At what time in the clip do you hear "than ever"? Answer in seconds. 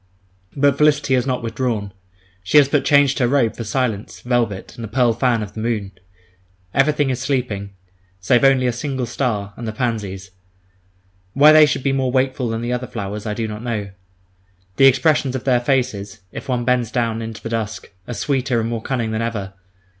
19.11-19.53